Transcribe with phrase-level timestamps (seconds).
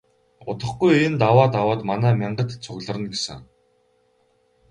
[0.49, 3.39] Удахгүй энэ даваа даваад манай мянгат цугларна гэсэн.